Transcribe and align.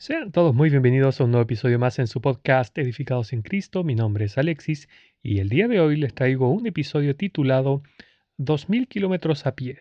Sean 0.00 0.30
todos 0.30 0.54
muy 0.54 0.70
bienvenidos 0.70 1.20
a 1.20 1.24
un 1.24 1.32
nuevo 1.32 1.42
episodio 1.42 1.76
más 1.80 1.98
en 1.98 2.06
su 2.06 2.20
podcast 2.20 2.78
Edificados 2.78 3.32
en 3.32 3.42
Cristo. 3.42 3.82
Mi 3.82 3.96
nombre 3.96 4.26
es 4.26 4.38
Alexis 4.38 4.88
y 5.24 5.40
el 5.40 5.48
día 5.48 5.66
de 5.66 5.80
hoy 5.80 5.96
les 5.96 6.14
traigo 6.14 6.52
un 6.52 6.68
episodio 6.68 7.16
titulado 7.16 7.82
2000 8.36 8.86
kilómetros 8.86 9.44
a 9.44 9.56
pie. 9.56 9.80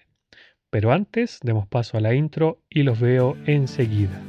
Pero 0.71 0.91
antes 0.91 1.39
demos 1.43 1.67
paso 1.67 1.99
a 1.99 2.01
la 2.01 2.15
intro 2.15 2.63
y 2.67 2.81
los 2.81 2.99
veo 2.99 3.37
enseguida. 3.45 4.19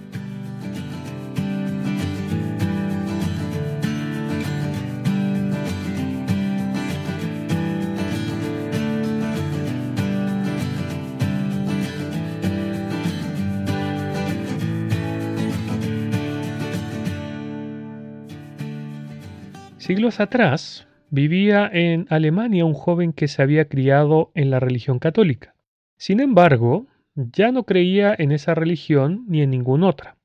Siglos 19.79 20.19
atrás 20.19 20.89
vivía 21.09 21.71
en 21.73 22.07
Alemania 22.11 22.65
un 22.65 22.75
joven 22.75 23.13
que 23.13 23.29
se 23.29 23.43
había 23.43 23.69
criado 23.69 24.33
en 24.35 24.51
la 24.51 24.59
religión 24.59 24.99
católica. 24.99 25.55
Sin 25.97 26.19
embargo, 26.19 26.89
ya 27.15 27.53
no 27.53 27.63
creía 27.63 28.13
en 28.19 28.33
esa 28.33 28.57
religión 28.57 29.25
ni 29.29 29.41
en 29.41 29.51
ninguna 29.51 29.87
otra, 29.87 30.17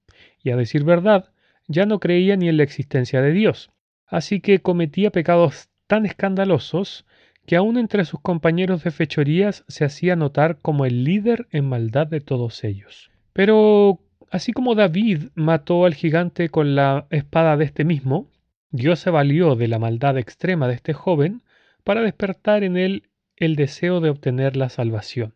y 0.44 0.50
a 0.50 0.56
decir 0.56 0.84
verdad, 0.84 1.30
ya 1.68 1.86
no 1.86 2.00
creía 2.00 2.36
ni 2.36 2.50
en 2.50 2.58
la 2.58 2.64
existencia 2.64 3.22
de 3.22 3.32
Dios, 3.32 3.70
así 4.08 4.42
que 4.42 4.60
cometía 4.60 5.12
pecados 5.12 5.70
tan 5.86 6.08
escandalosos 6.08 7.06
que 7.46 7.56
aún 7.56 7.78
entre 7.78 8.06
sus 8.06 8.22
compañeros 8.22 8.84
de 8.84 8.90
fechorías 8.90 9.66
se 9.68 9.86
hacía 9.86 10.16
notar 10.16 10.58
como 10.62 10.86
el 10.86 11.04
líder 11.04 11.48
en 11.52 11.70
maldad 11.70 12.08
de 12.08 12.22
todos 12.22 12.64
ellos. 12.64 13.12
Pero 13.34 14.00
así 14.32 14.52
como 14.52 14.74
David 14.74 15.26
mató 15.36 15.86
al 15.86 15.94
gigante 15.94 16.50
con 16.50 16.76
la 16.76 17.06
espada 17.12 17.56
de 17.56 17.66
este 17.66 17.84
mismo, 17.84 18.33
Dios 18.76 18.98
se 18.98 19.12
valió 19.12 19.56
de 19.56 19.68
la 19.68 19.78
maldad 19.78 20.18
extrema 20.18 20.68
de 20.68 20.74
este 20.74 20.94
joven 20.94 21.44
para 21.84 22.02
despertar 22.02 22.64
en 22.64 22.76
él 22.76 23.04
el 23.36 23.56
deseo 23.56 24.02
de 24.02 24.10
obtener 24.10 24.56
la 24.56 24.68
salvación. 24.70 25.36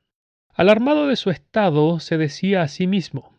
Alarmado 0.55 1.05
de 1.05 1.17
su 1.17 1.29
estado, 1.29 1.99
se 1.99 2.17
decía 2.17 2.63
a 2.63 2.67
sí 2.67 2.87
mismo, 2.87 3.37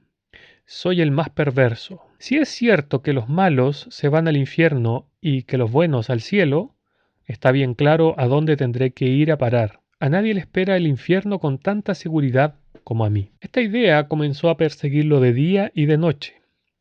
soy 0.66 1.00
el 1.00 1.10
más 1.10 1.30
perverso. 1.30 2.00
Si 2.18 2.36
es 2.36 2.48
cierto 2.48 3.02
que 3.02 3.12
los 3.12 3.28
malos 3.28 3.88
se 3.90 4.08
van 4.08 4.28
al 4.28 4.36
infierno 4.36 5.10
y 5.20 5.42
que 5.42 5.58
los 5.58 5.72
buenos 5.72 6.10
al 6.10 6.20
cielo, 6.20 6.76
está 7.26 7.50
bien 7.50 7.74
claro 7.74 8.14
a 8.18 8.28
dónde 8.28 8.56
tendré 8.56 8.92
que 8.92 9.06
ir 9.06 9.32
a 9.32 9.38
parar. 9.38 9.80
A 9.98 10.08
nadie 10.08 10.32
le 10.32 10.38
espera 10.38 10.76
el 10.76 10.86
infierno 10.86 11.40
con 11.40 11.58
tanta 11.58 11.96
seguridad 11.96 12.54
como 12.84 13.04
a 13.04 13.10
mí. 13.10 13.32
Esta 13.40 13.62
idea 13.62 14.06
comenzó 14.06 14.48
a 14.48 14.58
perseguirlo 14.58 15.18
de 15.18 15.32
día 15.32 15.72
y 15.74 15.86
de 15.86 15.98
noche 15.98 16.37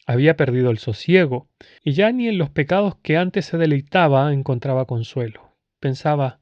había 0.08 0.38
perdido 0.38 0.72
el 0.72 0.78
sosiego, 0.78 1.50
y 1.84 1.92
ya 1.92 2.12
ni 2.14 2.30
en 2.30 2.38
los 2.38 2.50
pecados 2.50 2.96
que 3.04 3.18
antes 3.18 3.46
se 3.46 3.58
deleitaba 3.58 4.34
encontraba 4.34 4.86
consuelo. 4.86 5.54
Pensaba, 5.82 6.40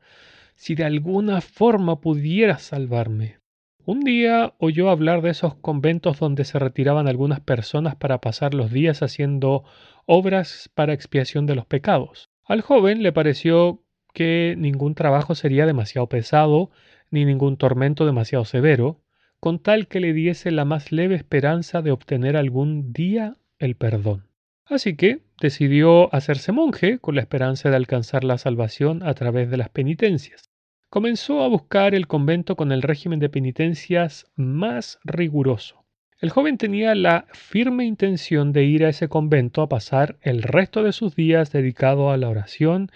si 0.55 0.75
de 0.75 0.85
alguna 0.85 1.41
forma 1.41 1.99
pudiera 1.99 2.59
salvarme. 2.59 3.39
Un 3.83 4.01
día 4.01 4.53
oyó 4.59 4.89
hablar 4.89 5.21
de 5.21 5.31
esos 5.31 5.55
conventos 5.55 6.19
donde 6.19 6.45
se 6.45 6.59
retiraban 6.59 7.07
algunas 7.07 7.39
personas 7.39 7.95
para 7.95 8.21
pasar 8.21 8.53
los 8.53 8.71
días 8.71 9.01
haciendo 9.01 9.63
obras 10.05 10.69
para 10.73 10.93
expiación 10.93 11.45
de 11.47 11.55
los 11.55 11.65
pecados. 11.65 12.29
Al 12.45 12.61
joven 12.61 13.01
le 13.01 13.11
pareció 13.11 13.81
que 14.13 14.55
ningún 14.57 14.95
trabajo 14.95 15.35
sería 15.35 15.65
demasiado 15.65 16.07
pesado, 16.07 16.69
ni 17.09 17.25
ningún 17.25 17.57
tormento 17.57 18.05
demasiado 18.05 18.45
severo, 18.45 19.01
con 19.39 19.59
tal 19.59 19.87
que 19.87 19.99
le 19.99 20.13
diese 20.13 20.51
la 20.51 20.65
más 20.65 20.91
leve 20.91 21.15
esperanza 21.15 21.81
de 21.81 21.91
obtener 21.91 22.37
algún 22.37 22.93
día 22.93 23.37
el 23.59 23.75
perdón. 23.75 24.27
Así 24.65 24.95
que 24.95 25.19
decidió 25.39 26.13
hacerse 26.13 26.51
monje 26.51 26.99
con 26.99 27.15
la 27.15 27.21
esperanza 27.21 27.69
de 27.69 27.75
alcanzar 27.75 28.23
la 28.23 28.37
salvación 28.37 29.03
a 29.03 29.13
través 29.13 29.49
de 29.49 29.57
las 29.57 29.69
penitencias. 29.69 30.49
Comenzó 30.89 31.43
a 31.43 31.47
buscar 31.47 31.93
el 31.93 32.07
convento 32.07 32.55
con 32.55 32.71
el 32.71 32.81
régimen 32.81 33.19
de 33.19 33.29
penitencias 33.29 34.25
más 34.35 34.99
riguroso. 35.03 35.85
El 36.21 36.29
joven 36.29 36.57
tenía 36.57 36.95
la 36.95 37.25
firme 37.33 37.85
intención 37.85 38.53
de 38.53 38.63
ir 38.63 38.85
a 38.85 38.89
ese 38.89 39.09
convento 39.09 39.61
a 39.61 39.69
pasar 39.69 40.17
el 40.21 40.41
resto 40.41 40.81
de 40.81 40.93
sus 40.93 41.15
días 41.15 41.51
dedicado 41.51 42.09
a 42.09 42.17
la 42.17 42.29
oración 42.29 42.89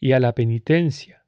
y 0.00 0.12
a 0.12 0.20
la 0.20 0.32
penitencia, 0.32 1.22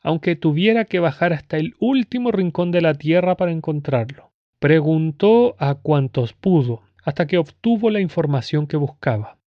aunque 0.00 0.36
tuviera 0.36 0.84
que 0.84 1.00
bajar 1.00 1.32
hasta 1.32 1.56
el 1.56 1.74
último 1.80 2.30
rincón 2.30 2.70
de 2.70 2.80
la 2.80 2.94
tierra 2.94 3.36
para 3.36 3.52
encontrarlo. 3.52 4.30
Preguntó 4.60 5.56
a 5.58 5.74
cuantos 5.74 6.32
pudo, 6.32 6.82
hasta 7.04 7.26
que 7.26 7.38
obtuvo 7.38 7.90
la 7.90 8.00
información 8.00 8.66
que 8.66 8.76
buscaba. 8.76 9.38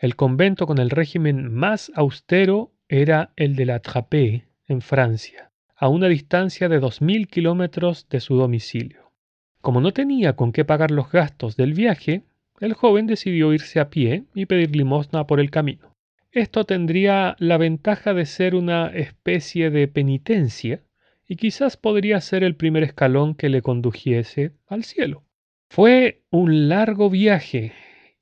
El 0.00 0.14
convento 0.14 0.66
con 0.66 0.78
el 0.78 0.90
régimen 0.90 1.52
más 1.52 1.90
austero 1.94 2.72
era 2.88 3.32
el 3.36 3.56
de 3.56 3.66
la 3.66 3.80
Trappée, 3.80 4.44
en 4.66 4.82
Francia, 4.82 5.50
a 5.76 5.88
una 5.88 6.08
distancia 6.08 6.68
de 6.68 6.78
dos 6.78 7.00
mil 7.00 7.26
kilómetros 7.28 8.08
de 8.08 8.20
su 8.20 8.36
domicilio. 8.36 9.12
Como 9.60 9.80
no 9.80 9.92
tenía 9.92 10.36
con 10.36 10.52
qué 10.52 10.64
pagar 10.64 10.90
los 10.90 11.10
gastos 11.10 11.56
del 11.56 11.74
viaje, 11.74 12.22
el 12.60 12.74
joven 12.74 13.06
decidió 13.06 13.52
irse 13.52 13.80
a 13.80 13.88
pie 13.88 14.24
y 14.34 14.46
pedir 14.46 14.76
limosna 14.76 15.26
por 15.26 15.40
el 15.40 15.50
camino. 15.50 15.94
Esto 16.30 16.64
tendría 16.64 17.36
la 17.38 17.56
ventaja 17.56 18.12
de 18.14 18.26
ser 18.26 18.54
una 18.54 18.88
especie 18.88 19.70
de 19.70 19.88
penitencia 19.88 20.82
y 21.26 21.36
quizás 21.36 21.76
podría 21.76 22.20
ser 22.20 22.44
el 22.44 22.54
primer 22.54 22.82
escalón 22.82 23.34
que 23.34 23.48
le 23.48 23.62
condujese 23.62 24.52
al 24.66 24.84
cielo. 24.84 25.24
Fue 25.70 26.22
un 26.30 26.68
largo 26.68 27.10
viaje 27.10 27.72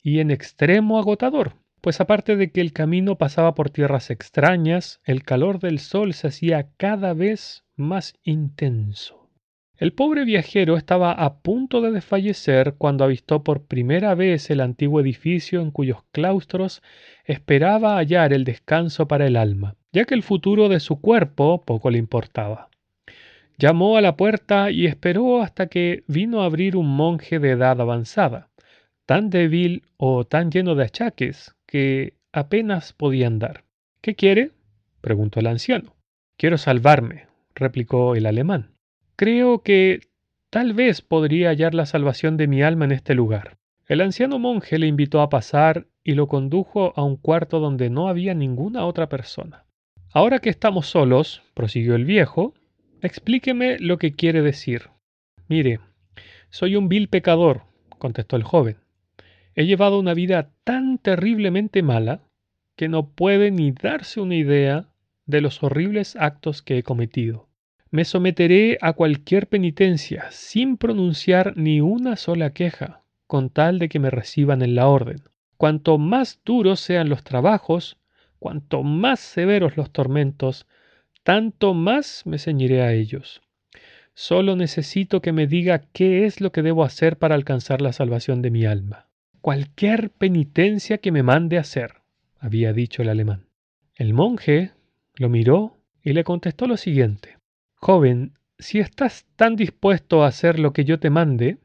y 0.02 0.18
en 0.18 0.30
extremo 0.30 0.98
agotador, 0.98 1.54
pues 1.80 2.00
aparte 2.00 2.36
de 2.36 2.50
que 2.50 2.60
el 2.60 2.72
camino 2.72 3.16
pasaba 3.18 3.54
por 3.54 3.70
tierras 3.70 4.10
extrañas, 4.10 5.00
el 5.04 5.22
calor 5.22 5.60
del 5.60 5.78
sol 5.78 6.12
se 6.12 6.26
hacía 6.26 6.68
cada 6.76 7.14
vez 7.14 7.64
más 7.76 8.14
intenso. 8.24 9.30
El 9.78 9.92
pobre 9.92 10.24
viajero 10.24 10.76
estaba 10.76 11.12
a 11.12 11.38
punto 11.40 11.82
de 11.82 11.92
desfallecer 11.92 12.74
cuando 12.78 13.04
avistó 13.04 13.44
por 13.44 13.66
primera 13.66 14.14
vez 14.14 14.50
el 14.50 14.60
antiguo 14.60 15.00
edificio 15.00 15.60
en 15.60 15.70
cuyos 15.70 15.98
claustros 16.12 16.82
esperaba 17.24 17.96
hallar 17.96 18.32
el 18.32 18.44
descanso 18.44 19.06
para 19.06 19.26
el 19.26 19.36
alma, 19.36 19.76
ya 19.92 20.04
que 20.04 20.14
el 20.14 20.22
futuro 20.22 20.68
de 20.68 20.80
su 20.80 21.00
cuerpo 21.00 21.62
poco 21.64 21.90
le 21.90 21.98
importaba. 21.98 22.70
Llamó 23.58 23.96
a 23.96 24.02
la 24.02 24.16
puerta 24.16 24.70
y 24.70 24.86
esperó 24.86 25.40
hasta 25.42 25.68
que 25.68 26.04
vino 26.06 26.42
a 26.42 26.46
abrir 26.46 26.76
un 26.76 26.94
monje 26.94 27.38
de 27.38 27.50
edad 27.52 27.80
avanzada, 27.80 28.50
tan 29.06 29.30
débil 29.30 29.82
o 29.96 30.24
tan 30.24 30.50
lleno 30.50 30.74
de 30.74 30.84
achaques 30.84 31.54
que 31.66 32.14
apenas 32.32 32.92
podía 32.92 33.28
andar. 33.28 33.64
¿Qué 34.02 34.14
quiere? 34.14 34.50
preguntó 35.00 35.40
el 35.40 35.46
anciano. 35.46 35.96
Quiero 36.36 36.58
salvarme, 36.58 37.28
replicó 37.54 38.14
el 38.14 38.26
alemán. 38.26 38.74
Creo 39.16 39.62
que 39.62 40.00
tal 40.50 40.74
vez 40.74 41.00
podría 41.00 41.48
hallar 41.48 41.74
la 41.74 41.86
salvación 41.86 42.36
de 42.36 42.48
mi 42.48 42.62
alma 42.62 42.84
en 42.84 42.92
este 42.92 43.14
lugar. 43.14 43.56
El 43.88 44.02
anciano 44.02 44.38
monje 44.38 44.78
le 44.78 44.86
invitó 44.86 45.22
a 45.22 45.30
pasar 45.30 45.86
y 46.04 46.12
lo 46.12 46.28
condujo 46.28 46.92
a 46.94 47.02
un 47.02 47.16
cuarto 47.16 47.58
donde 47.58 47.88
no 47.88 48.08
había 48.08 48.34
ninguna 48.34 48.84
otra 48.84 49.08
persona. 49.08 49.64
Ahora 50.12 50.40
que 50.40 50.50
estamos 50.50 50.88
solos, 50.88 51.42
prosiguió 51.54 51.94
el 51.94 52.04
viejo, 52.04 52.52
Explíqueme 53.02 53.78
lo 53.78 53.98
que 53.98 54.12
quiere 54.12 54.42
decir. 54.42 54.90
Mire, 55.48 55.80
soy 56.50 56.76
un 56.76 56.88
vil 56.88 57.08
pecador, 57.08 57.62
contestó 57.98 58.36
el 58.36 58.42
joven. 58.42 58.78
He 59.54 59.66
llevado 59.66 59.98
una 59.98 60.14
vida 60.14 60.50
tan 60.64 60.98
terriblemente 60.98 61.82
mala 61.82 62.22
que 62.76 62.88
no 62.88 63.10
puede 63.10 63.50
ni 63.50 63.72
darse 63.72 64.20
una 64.20 64.36
idea 64.36 64.88
de 65.26 65.40
los 65.40 65.62
horribles 65.62 66.16
actos 66.16 66.62
que 66.62 66.78
he 66.78 66.82
cometido. 66.82 67.48
Me 67.90 68.04
someteré 68.04 68.78
a 68.80 68.92
cualquier 68.92 69.46
penitencia 69.46 70.26
sin 70.30 70.76
pronunciar 70.76 71.56
ni 71.56 71.80
una 71.80 72.16
sola 72.16 72.50
queja, 72.50 73.02
con 73.26 73.50
tal 73.50 73.78
de 73.78 73.88
que 73.88 73.98
me 73.98 74.10
reciban 74.10 74.62
en 74.62 74.74
la 74.74 74.88
orden. 74.88 75.22
Cuanto 75.56 75.98
más 75.98 76.40
duros 76.44 76.80
sean 76.80 77.08
los 77.08 77.24
trabajos, 77.24 77.96
cuanto 78.38 78.82
más 78.82 79.20
severos 79.20 79.76
los 79.76 79.90
tormentos, 79.90 80.66
tanto 81.26 81.74
más 81.74 82.22
me 82.24 82.38
ceñiré 82.38 82.82
a 82.82 82.92
ellos. 82.92 83.42
Solo 84.14 84.54
necesito 84.54 85.20
que 85.20 85.32
me 85.32 85.48
diga 85.48 85.80
qué 85.92 86.24
es 86.24 86.40
lo 86.40 86.52
que 86.52 86.62
debo 86.62 86.84
hacer 86.84 87.18
para 87.18 87.34
alcanzar 87.34 87.82
la 87.82 87.92
salvación 87.92 88.42
de 88.42 88.52
mi 88.52 88.64
alma. 88.64 89.08
Cualquier 89.40 90.10
penitencia 90.10 90.98
que 90.98 91.10
me 91.10 91.24
mande 91.24 91.58
hacer, 91.58 91.94
había 92.38 92.72
dicho 92.72 93.02
el 93.02 93.08
alemán. 93.08 93.48
El 93.96 94.14
monje 94.14 94.70
lo 95.16 95.28
miró 95.28 95.76
y 96.00 96.12
le 96.12 96.22
contestó 96.22 96.68
lo 96.68 96.76
siguiente. 96.76 97.38
Joven, 97.74 98.34
si 98.60 98.78
estás 98.78 99.26
tan 99.34 99.56
dispuesto 99.56 100.22
a 100.22 100.28
hacer 100.28 100.60
lo 100.60 100.72
que 100.72 100.84
yo 100.84 101.00
te 101.00 101.10
mande, 101.10 101.58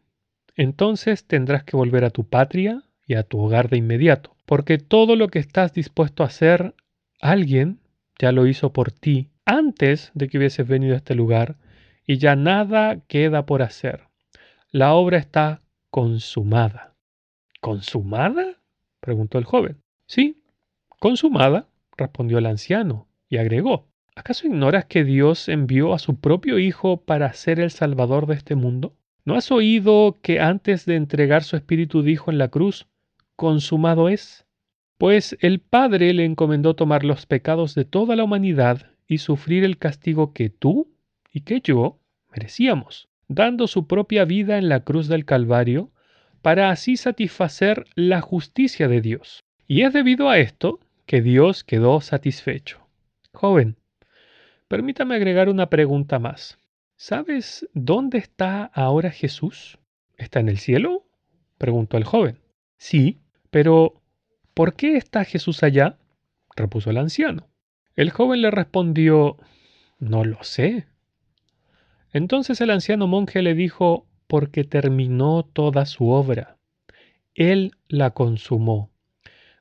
entonces 0.55 1.25
tendrás 1.25 1.63
que 1.65 1.77
volver 1.77 2.03
a 2.03 2.09
tu 2.09 2.27
patria 2.27 2.81
y 3.05 3.13
a 3.13 3.21
tu 3.21 3.37
hogar 3.37 3.69
de 3.69 3.77
inmediato, 3.77 4.35
porque 4.47 4.79
todo 4.79 5.15
lo 5.15 5.27
que 5.27 5.37
estás 5.37 5.71
dispuesto 5.71 6.23
a 6.23 6.27
hacer, 6.27 6.73
alguien 7.19 7.77
ya 8.17 8.31
lo 8.31 8.47
hizo 8.47 8.73
por 8.73 8.91
ti 8.91 9.30
antes 9.57 10.11
de 10.13 10.27
que 10.27 10.37
hubieses 10.37 10.67
venido 10.67 10.93
a 10.93 10.97
este 10.97 11.15
lugar 11.15 11.57
y 12.07 12.17
ya 12.17 12.35
nada 12.35 13.01
queda 13.07 13.45
por 13.45 13.61
hacer. 13.61 14.07
La 14.71 14.93
obra 14.93 15.17
está 15.17 15.61
consumada. 15.89 16.95
¿Consumada? 17.59 18.57
preguntó 18.99 19.37
el 19.37 19.43
joven. 19.43 19.81
Sí, 20.05 20.41
consumada, 20.99 21.67
respondió 21.97 22.37
el 22.37 22.45
anciano, 22.45 23.07
y 23.29 23.37
agregó, 23.37 23.87
¿acaso 24.15 24.47
ignoras 24.47 24.85
que 24.85 25.03
Dios 25.03 25.49
envió 25.49 25.93
a 25.93 25.99
su 25.99 26.19
propio 26.19 26.57
Hijo 26.57 27.01
para 27.01 27.33
ser 27.33 27.59
el 27.59 27.71
Salvador 27.71 28.27
de 28.27 28.35
este 28.35 28.55
mundo? 28.55 28.95
¿No 29.25 29.35
has 29.35 29.51
oído 29.51 30.19
que 30.21 30.39
antes 30.39 30.85
de 30.85 30.95
entregar 30.95 31.43
su 31.43 31.55
espíritu 31.55 32.01
dijo 32.01 32.31
en 32.31 32.37
la 32.37 32.47
cruz, 32.47 32.87
consumado 33.35 34.09
es? 34.09 34.45
Pues 34.97 35.37
el 35.41 35.59
Padre 35.59 36.13
le 36.13 36.25
encomendó 36.25 36.75
tomar 36.75 37.03
los 37.03 37.25
pecados 37.25 37.75
de 37.75 37.85
toda 37.85 38.15
la 38.15 38.23
humanidad 38.23 38.90
y 39.11 39.17
sufrir 39.17 39.65
el 39.65 39.77
castigo 39.77 40.31
que 40.31 40.49
tú 40.49 40.95
y 41.33 41.41
que 41.41 41.59
yo 41.59 41.99
merecíamos, 42.31 43.09
dando 43.27 43.67
su 43.67 43.85
propia 43.85 44.23
vida 44.23 44.57
en 44.57 44.69
la 44.69 44.85
cruz 44.85 45.09
del 45.09 45.25
Calvario, 45.25 45.91
para 46.41 46.69
así 46.69 46.95
satisfacer 46.95 47.83
la 47.95 48.21
justicia 48.21 48.87
de 48.87 49.01
Dios. 49.01 49.43
Y 49.67 49.81
es 49.81 49.91
debido 49.91 50.29
a 50.29 50.37
esto 50.37 50.79
que 51.05 51.21
Dios 51.21 51.65
quedó 51.65 51.99
satisfecho. 51.99 52.87
Joven, 53.33 53.75
permítame 54.69 55.15
agregar 55.15 55.49
una 55.49 55.69
pregunta 55.69 56.17
más. 56.17 56.57
¿Sabes 56.95 57.67
dónde 57.73 58.17
está 58.17 58.63
ahora 58.63 59.11
Jesús? 59.11 59.77
¿Está 60.15 60.39
en 60.39 60.47
el 60.47 60.57
cielo? 60.57 61.05
preguntó 61.57 61.97
el 61.97 62.05
joven. 62.05 62.39
Sí, 62.77 63.19
pero 63.49 64.01
¿por 64.53 64.73
qué 64.75 64.95
está 64.95 65.25
Jesús 65.25 65.63
allá? 65.63 65.97
repuso 66.55 66.89
el 66.89 66.97
anciano. 66.97 67.50
El 68.01 68.09
joven 68.09 68.41
le 68.41 68.49
respondió 68.49 69.37
No 69.99 70.25
lo 70.25 70.43
sé. 70.43 70.87
Entonces 72.11 72.59
el 72.59 72.71
anciano 72.71 73.05
monje 73.05 73.43
le 73.43 73.53
dijo 73.53 74.07
Porque 74.25 74.63
terminó 74.63 75.43
toda 75.43 75.85
su 75.85 76.09
obra. 76.09 76.57
Él 77.35 77.73
la 77.87 78.09
consumó. 78.09 78.89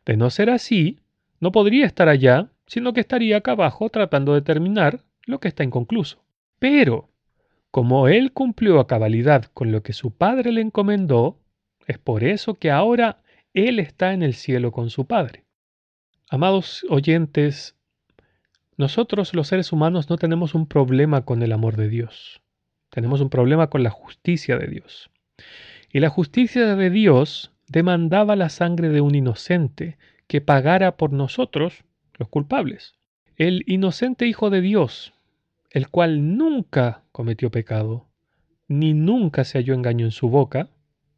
De 0.06 0.16
no 0.16 0.30
ser 0.30 0.48
así, 0.48 1.00
no 1.38 1.52
podría 1.52 1.84
estar 1.84 2.08
allá, 2.08 2.48
sino 2.66 2.94
que 2.94 3.00
estaría 3.00 3.36
acá 3.36 3.52
abajo 3.52 3.90
tratando 3.90 4.32
de 4.32 4.40
terminar 4.40 5.00
lo 5.26 5.38
que 5.38 5.48
está 5.48 5.62
inconcluso. 5.62 6.24
Pero 6.58 7.10
como 7.70 8.08
él 8.08 8.32
cumplió 8.32 8.80
a 8.80 8.86
cabalidad 8.86 9.44
con 9.52 9.70
lo 9.70 9.82
que 9.82 9.92
su 9.92 10.12
padre 10.12 10.50
le 10.50 10.62
encomendó, 10.62 11.36
es 11.86 11.98
por 11.98 12.24
eso 12.24 12.54
que 12.54 12.70
ahora 12.70 13.20
él 13.52 13.78
está 13.80 14.14
en 14.14 14.22
el 14.22 14.32
cielo 14.32 14.72
con 14.72 14.88
su 14.88 15.04
padre. 15.06 15.44
Amados 16.30 16.86
oyentes, 16.88 17.76
nosotros 18.80 19.34
los 19.34 19.48
seres 19.48 19.72
humanos 19.72 20.08
no 20.08 20.16
tenemos 20.16 20.54
un 20.54 20.66
problema 20.66 21.26
con 21.26 21.42
el 21.42 21.52
amor 21.52 21.76
de 21.76 21.88
Dios, 21.88 22.40
tenemos 22.88 23.20
un 23.20 23.28
problema 23.28 23.68
con 23.68 23.82
la 23.82 23.90
justicia 23.90 24.56
de 24.56 24.68
Dios. 24.68 25.10
Y 25.92 26.00
la 26.00 26.08
justicia 26.08 26.74
de 26.74 26.90
Dios 26.90 27.52
demandaba 27.68 28.36
la 28.36 28.48
sangre 28.48 28.88
de 28.88 29.02
un 29.02 29.14
inocente 29.14 29.98
que 30.26 30.40
pagara 30.40 30.96
por 30.96 31.12
nosotros, 31.12 31.84
los 32.14 32.28
culpables. 32.28 32.94
El 33.36 33.64
inocente 33.66 34.26
Hijo 34.26 34.48
de 34.48 34.62
Dios, 34.62 35.12
el 35.70 35.88
cual 35.88 36.38
nunca 36.38 37.02
cometió 37.12 37.50
pecado, 37.50 38.06
ni 38.66 38.94
nunca 38.94 39.44
se 39.44 39.58
halló 39.58 39.74
engaño 39.74 40.06
en 40.06 40.12
su 40.12 40.30
boca, 40.30 40.68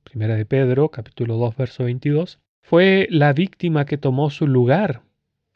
primera 0.03 0.35
de 0.35 0.47
Pedro, 0.47 0.89
capítulo 0.89 1.37
2, 1.37 1.57
verso 1.57 1.85
22, 1.85 2.41
fue 2.61 3.07
la 3.09 3.33
víctima 3.33 3.85
que 3.85 3.99
tomó 3.99 4.31
su 4.31 4.49
lugar 4.49 5.03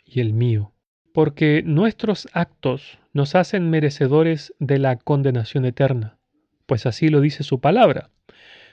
y 0.04 0.20
el 0.20 0.32
mío, 0.32 0.72
porque 1.16 1.62
nuestros 1.64 2.28
actos 2.34 2.98
nos 3.14 3.36
hacen 3.36 3.70
merecedores 3.70 4.52
de 4.58 4.78
la 4.78 4.96
condenación 4.96 5.64
eterna, 5.64 6.18
pues 6.66 6.84
así 6.84 7.08
lo 7.08 7.22
dice 7.22 7.42
su 7.42 7.58
palabra, 7.58 8.10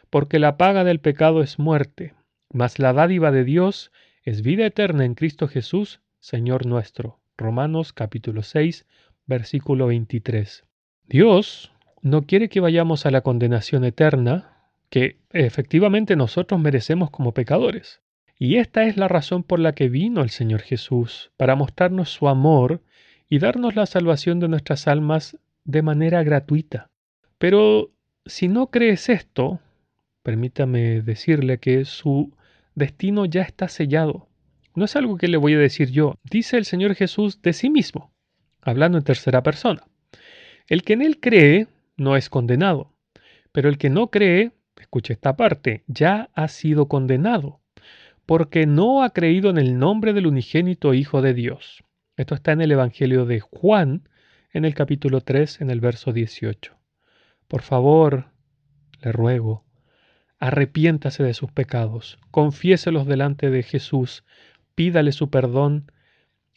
porque 0.09 0.39
la 0.39 0.57
paga 0.57 0.83
del 0.83 0.99
pecado 0.99 1.41
es 1.41 1.57
muerte, 1.57 2.15
mas 2.51 2.79
la 2.79 2.91
dádiva 2.91 3.31
de 3.31 3.45
Dios 3.45 3.93
es 4.23 4.41
vida 4.41 4.65
eterna 4.65 5.05
en 5.05 5.15
Cristo 5.15 5.47
Jesús, 5.47 6.01
Señor 6.19 6.65
nuestro. 6.65 7.21
Romanos 7.37 7.93
capítulo 7.93 8.43
6, 8.43 8.85
versículo 9.25 9.87
23. 9.87 10.65
Dios 11.05 11.71
no 12.01 12.23
quiere 12.23 12.49
que 12.49 12.59
vayamos 12.59 13.05
a 13.05 13.11
la 13.11 13.21
condenación 13.21 13.85
eterna 13.85 14.67
que 14.89 15.15
efectivamente 15.31 16.17
nosotros 16.17 16.59
merecemos 16.59 17.09
como 17.09 17.33
pecadores. 17.33 18.02
Y 18.43 18.57
esta 18.57 18.83
es 18.83 18.97
la 18.97 19.07
razón 19.07 19.43
por 19.43 19.61
la 19.61 19.71
que 19.71 19.87
vino 19.87 20.21
el 20.21 20.29
Señor 20.29 20.59
Jesús, 20.59 21.31
para 21.37 21.55
mostrarnos 21.55 22.09
su 22.09 22.27
amor 22.27 22.81
y 23.29 23.39
darnos 23.39 23.77
la 23.77 23.85
salvación 23.85 24.41
de 24.41 24.49
nuestras 24.49 24.85
almas 24.89 25.37
de 25.63 25.81
manera 25.81 26.21
gratuita. 26.23 26.89
Pero 27.37 27.91
si 28.25 28.49
no 28.49 28.67
crees 28.67 29.07
esto, 29.07 29.61
permítame 30.23 31.01
decirle 31.01 31.59
que 31.59 31.85
su 31.85 32.35
destino 32.75 33.23
ya 33.23 33.43
está 33.43 33.69
sellado. 33.69 34.27
No 34.75 34.83
es 34.83 34.97
algo 34.97 35.17
que 35.17 35.29
le 35.29 35.37
voy 35.37 35.53
a 35.53 35.59
decir 35.59 35.89
yo, 35.89 36.19
dice 36.29 36.57
el 36.57 36.65
Señor 36.65 36.95
Jesús 36.95 37.41
de 37.41 37.53
sí 37.53 37.69
mismo 37.69 38.11
hablando 38.61 38.97
en 38.97 39.05
tercera 39.05 39.41
persona. 39.41 39.87
El 40.67 40.83
que 40.83 40.91
en 40.91 41.01
él 41.01 41.21
cree 41.21 41.67
no 41.95 42.17
es 42.17 42.29
condenado, 42.29 42.91
pero 43.53 43.69
el 43.69 43.77
que 43.77 43.89
no 43.89 44.07
cree, 44.07 44.51
escuche 44.75 45.13
esta 45.13 45.37
parte, 45.37 45.85
ya 45.87 46.29
ha 46.33 46.49
sido 46.49 46.89
condenado, 46.89 47.61
porque 48.25 48.65
no 48.65 49.03
ha 49.03 49.09
creído 49.11 49.49
en 49.49 49.57
el 49.57 49.77
nombre 49.77 50.13
del 50.13 50.27
unigénito 50.27 50.93
Hijo 50.93 51.21
de 51.21 51.33
Dios. 51.33 51.83
Esto 52.15 52.35
está 52.35 52.51
en 52.51 52.61
el 52.61 52.71
Evangelio 52.71 53.25
de 53.25 53.39
Juan, 53.39 54.07
en 54.51 54.65
el 54.65 54.75
capítulo 54.75 55.21
3, 55.21 55.61
en 55.61 55.69
el 55.69 55.81
verso 55.81 56.13
18. 56.13 56.75
Por 57.47 57.61
favor, 57.61 58.27
le 59.01 59.11
ruego, 59.11 59.65
arrepiéntase 60.39 61.23
de 61.23 61.33
sus 61.33 61.51
pecados, 61.51 62.19
confiéselos 62.31 63.05
delante 63.07 63.49
de 63.49 63.63
Jesús, 63.63 64.23
pídale 64.75 65.11
su 65.11 65.29
perdón 65.29 65.91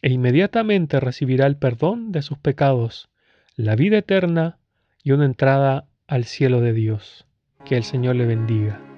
e 0.01 0.11
inmediatamente 0.11 0.99
recibirá 0.99 1.47
el 1.47 1.57
perdón 1.57 2.11
de 2.11 2.21
sus 2.21 2.37
pecados, 2.37 3.09
la 3.55 3.75
vida 3.75 3.97
eterna 3.97 4.59
y 5.03 5.11
una 5.11 5.25
entrada 5.25 5.87
al 6.07 6.25
cielo 6.25 6.61
de 6.61 6.73
Dios. 6.73 7.25
Que 7.65 7.77
el 7.77 7.83
Señor 7.83 8.15
le 8.15 8.25
bendiga. 8.25 8.96